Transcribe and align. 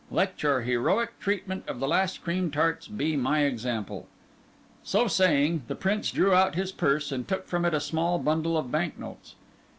Let 0.09 0.41
your 0.41 0.61
heroic 0.61 1.19
treatment 1.19 1.69
of 1.69 1.79
the 1.79 1.87
last 1.87 2.23
cream 2.23 2.49
tarts 2.49 2.87
be 2.87 3.15
my 3.15 3.41
example." 3.43 4.07
So 4.81 5.07
saying, 5.07 5.61
the 5.67 5.75
Prince 5.75 6.09
drew 6.09 6.33
out 6.33 6.55
his 6.55 6.71
purse 6.71 7.11
and 7.11 7.27
took 7.27 7.45
from 7.45 7.65
it 7.65 7.75
a 7.75 7.79
small 7.79 8.17
bundle 8.17 8.57
of 8.57 8.71
bank 8.71 8.97
notes. 8.97 9.35